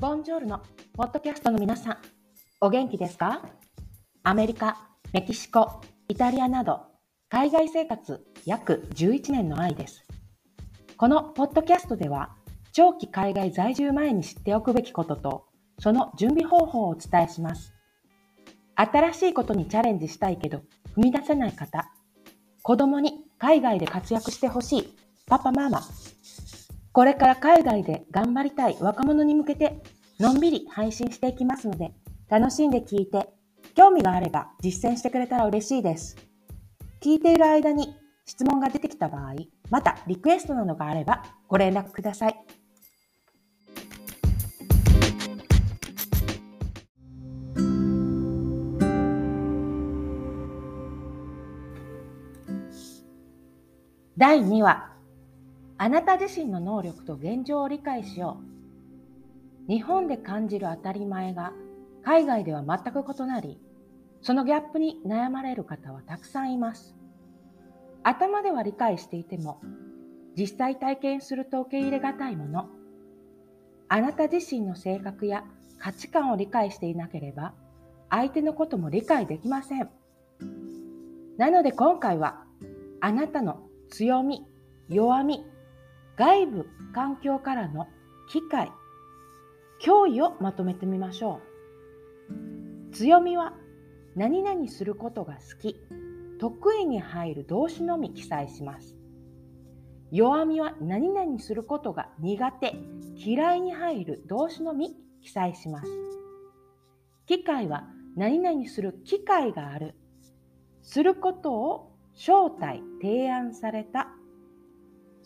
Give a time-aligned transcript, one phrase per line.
[0.00, 0.62] ボンジョールの
[0.94, 1.98] ポッドキャストの皆さん、
[2.62, 3.42] お元気ですか？
[4.22, 6.80] アメリカ、メキシコ、イタリアなど、
[7.28, 10.06] 海外生活約11年の愛です。
[10.96, 12.30] このポッドキャストでは、
[12.72, 15.44] 長期海外在住前に知っておくべきことと、
[15.78, 17.74] その準備方法をお伝えします。
[18.76, 20.62] 新しいことにチャレンジしたいけど、
[20.96, 21.92] 踏み出せない方、
[22.62, 24.96] 子供に海外で活躍してほしい
[25.26, 25.82] パパママ、
[26.92, 29.80] これから海外で頑張りたい若者に向けて、
[30.18, 31.92] のんびり配信していきますので、
[32.28, 33.28] 楽しんで聞いて、
[33.76, 36.16] 興味があれば実践してくれたら嬉しいです。
[37.00, 37.94] 聞いている間に
[38.26, 39.34] 質問が出てきた場合、
[39.70, 42.34] またリクエストなどがあればご連絡ください。
[54.16, 54.89] 第2話
[55.82, 58.36] あなた自身の能力と現状を理解しよ
[59.66, 59.72] う。
[59.72, 61.54] 日本で感じる当たり前が
[62.04, 63.58] 海外では全く異なり、
[64.20, 66.94] そのギャップに悩まれる方はたくさんいます。
[68.02, 69.62] 頭では理解していても、
[70.36, 72.68] 実際体験すると受け入れがたいもの。
[73.88, 75.44] あなた自身の性格や
[75.78, 77.54] 価値観を理解していなければ、
[78.10, 79.88] 相手のことも理解できません。
[81.38, 82.44] なので今回は、
[83.00, 84.44] あなたの強み、
[84.90, 85.46] 弱み、
[86.20, 87.88] 外部環境からの
[88.28, 88.70] 機会、
[89.82, 91.40] 脅威をまとめてみましょ
[92.90, 92.94] う。
[92.94, 93.54] 強みは
[94.16, 95.80] 何々することが好き、
[96.38, 98.98] 得意に入る動詞のみ記載します。
[100.12, 102.74] 弱みは何々することが苦手、
[103.16, 105.90] 嫌いに入る動詞のみ記載します。
[107.24, 109.94] 機会は何々する機会がある。
[110.82, 114.08] することを招待、提案された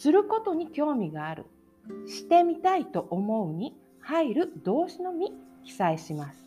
[0.00, 1.44] することに興味がある、
[2.06, 5.32] してみたいと思うに入る動詞のみ
[5.64, 6.38] 記載します。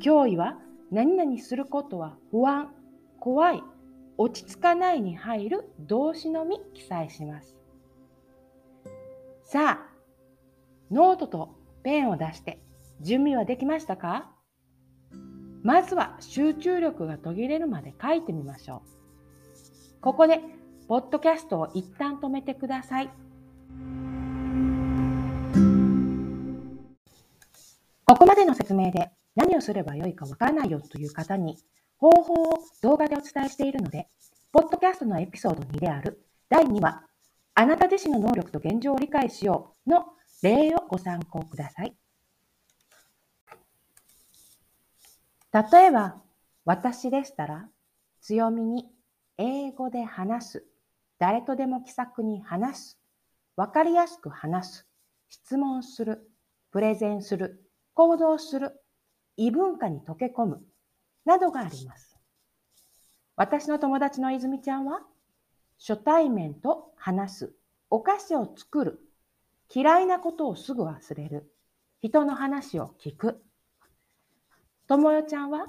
[0.00, 0.58] 脅威は
[0.90, 2.74] 何々することは不安、
[3.20, 3.62] 怖い、
[4.18, 7.56] 落ち着かないに入る動詞のみ記載します。
[9.44, 9.88] さあ、
[10.90, 11.50] ノートと
[11.84, 12.60] ペンを出して
[13.00, 14.32] 準備はできましたか？
[15.62, 20.00] まずは集中力が途切れるまで書いてみましょう。
[20.00, 20.40] ここで
[20.88, 23.10] ポッドキャストを一旦止めてください。
[28.04, 31.56] ここまでの説明で何をすればよいかわからないよという方に
[31.96, 34.08] 方法を動画でお伝えしているので、
[34.52, 37.06] ポッドキャストのエピソード2である第2話、
[37.54, 40.04] あなた自身の能力と現状を理解しようの
[40.42, 41.96] 例をご参考ください。
[45.54, 46.20] 例えば、
[46.64, 47.68] 私でしたら、
[48.20, 48.90] 強みに
[49.38, 50.64] 英語で話す
[51.22, 52.98] 誰とでも気さくに話す、
[53.54, 54.88] わかりやすく話す、
[55.28, 56.28] 質問する、
[56.72, 57.62] プレゼンする、
[57.94, 58.72] 行動する、
[59.36, 60.62] 異文化に溶け込む、
[61.24, 62.18] などがあります。
[63.36, 65.02] 私の友達の泉ちゃんは、
[65.78, 67.52] 初対面と話す、
[67.88, 68.98] お菓子を作る、
[69.72, 71.54] 嫌いなことをすぐ忘れる、
[72.00, 73.40] 人の話を聞く。
[74.88, 75.68] 友よちゃんは、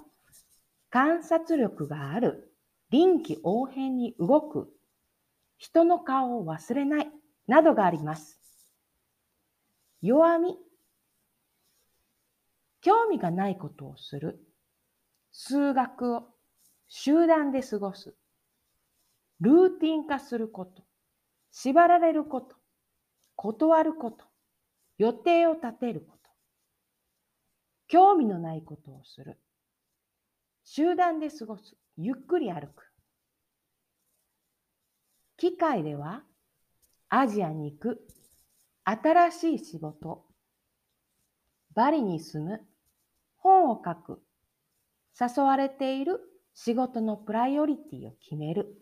[0.90, 2.52] 観察力がある、
[2.90, 4.74] 臨機応変に動く、
[5.64, 7.12] 人の顔を忘れない、
[7.48, 8.38] などがあります。
[10.02, 10.58] 弱み。
[12.82, 14.46] 興味がないことをする。
[15.32, 16.28] 数学を
[16.90, 18.14] 集団で過ごす。
[19.40, 20.84] ルーティン化すること。
[21.50, 22.58] 縛られること。
[23.38, 24.26] 断ること。
[24.98, 26.30] 予定を立てること。
[27.88, 29.40] 興味のないことをする。
[30.66, 31.78] 集団で過ごす。
[31.96, 32.93] ゆっくり歩く。
[35.44, 36.22] 機械では
[37.10, 38.08] アジアに行く
[38.86, 40.24] 新しい仕事
[41.76, 42.62] バリに住む
[43.36, 44.22] 本を書く
[45.20, 46.22] 誘われている
[46.54, 48.74] 仕事のプライオリティを決める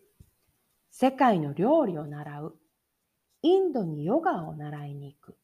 [0.91, 2.55] 世界の料理を習う
[3.41, 5.37] インドにヨガを習いに行く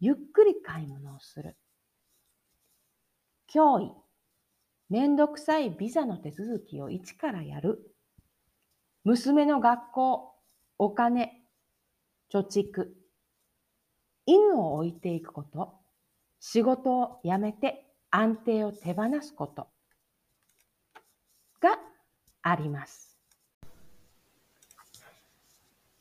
[0.00, 1.56] ゆっくり買い物をする。
[3.54, 3.90] 脅威
[4.90, 7.90] めんどくさいビザの手続きを一からやる。
[9.04, 10.34] 娘の学校
[10.78, 11.42] お金、
[12.32, 12.92] 貯蓄、
[14.26, 15.74] 犬を置いていくこと、
[16.38, 19.68] 仕事を辞めて安定を手放すこと
[21.60, 21.78] が
[22.42, 23.18] あります。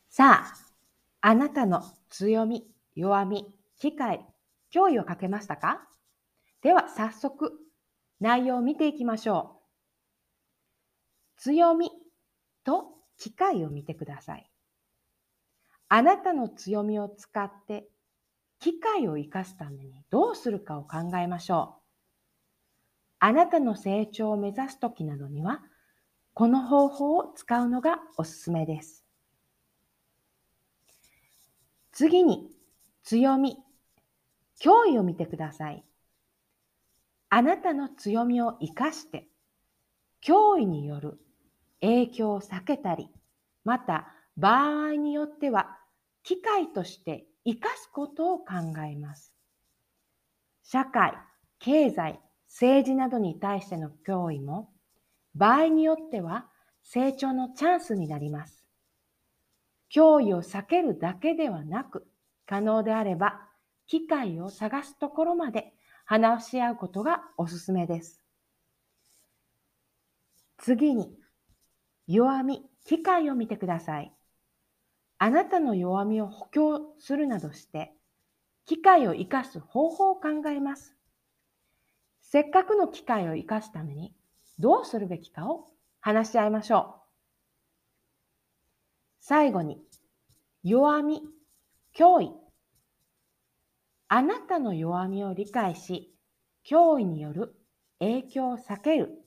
[0.09, 0.53] さあ、
[1.21, 4.25] あなたの強み、弱み、機会、
[4.71, 5.87] 脅威をかけましたか？
[6.61, 7.53] では早速
[8.19, 9.61] 内容を見ていきましょ
[11.37, 11.41] う。
[11.41, 11.89] 強み
[12.63, 14.49] と機会を見てください。
[15.89, 17.87] あなたの強みを使って
[18.59, 21.81] 機会を生かすためにどうするかを考えましょう。
[23.19, 25.61] あなたの成長を目指すときなどには、
[26.33, 29.05] この方法を使うのがおすすめです。
[31.91, 32.51] 次に、
[33.03, 33.57] 強み、
[34.61, 35.83] 脅威を見てください。
[37.29, 39.27] あなたの強みを生かして、
[40.23, 41.19] 脅威による
[41.81, 43.09] 影響を避けたり、
[43.63, 45.79] また場合によっては
[46.23, 48.45] 機会として生かすことを考
[48.87, 49.33] えます。
[50.63, 51.13] 社会、
[51.59, 54.69] 経済、政治などに対しての脅威も
[55.33, 56.47] 場合によっては
[56.83, 58.65] 成長のチャンスになります。
[59.93, 62.07] 脅威を避けるだけではなく、
[62.45, 63.47] 可能であれば
[63.87, 65.73] 機会を探すところまで
[66.05, 68.21] 話し合うことがおすすめです。
[70.57, 71.15] 次に、
[72.07, 74.16] 弱み、機会を見てください。
[75.19, 77.93] あなたの弱みを補強するなどして、
[78.65, 80.95] 機会を生かす方法を考えます。
[82.21, 84.13] せっかくの機会を生かすために
[84.59, 85.65] どうするべきかを
[86.01, 87.07] 話し合いましょう。
[89.19, 89.81] 最後に、
[90.63, 91.21] 弱み、
[91.95, 92.31] 脅威。
[94.09, 96.13] あなたの弱みを理解し、
[96.69, 97.55] 脅威による
[97.99, 99.25] 影響を避ける、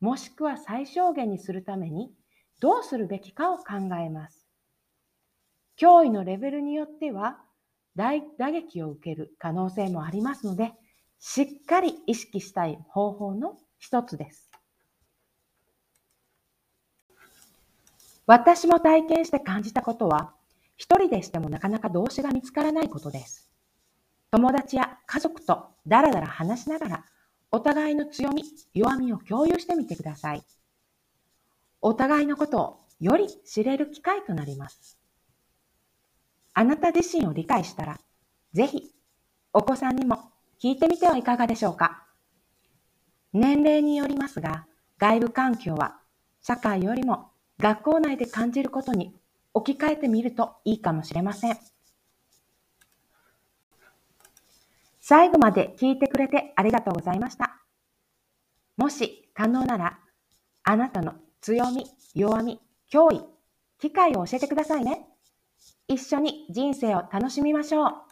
[0.00, 2.12] もしくは最小限にするために
[2.60, 3.64] どうするべきかを考
[4.00, 4.41] えます。
[5.82, 7.38] 脅威のレベルによっては
[7.96, 10.72] 大打撃を受ける可能性もありますので、
[11.18, 14.48] しっかり意識したい方法の一つです。
[18.26, 20.32] 私も体験して感じたことは、
[20.76, 23.50] 一人でしてもなかなか動詞が見つからないことです。
[24.30, 27.04] 友達や家族とだらだら話しながら、
[27.50, 30.44] お互いの強み、弱みを共有してみてください。
[31.80, 35.01] お互いのことをより知れる機会となります。
[36.54, 37.98] あなた自身を理解したら、
[38.52, 38.92] ぜひ
[39.52, 40.32] お子さんにも
[40.62, 42.06] 聞いてみてはいかがでしょうか。
[43.32, 44.66] 年齢によりますが、
[44.98, 45.98] 外部環境は
[46.42, 49.14] 社会よりも学校内で感じることに
[49.54, 51.58] 置き換えてみるといいかもしれません。
[55.00, 57.60] 最後まで聞いてくれてありがとうございました。
[58.76, 59.98] もし可能なら、
[60.64, 62.60] あなたの強み、弱み、
[62.90, 63.22] 脅威、
[63.80, 65.08] 機会を教えてくださいね。
[65.92, 68.11] 一緒に人生を楽しみましょう。